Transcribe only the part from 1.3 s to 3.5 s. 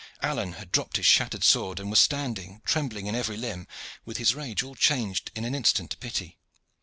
sword and was standing, trembling in every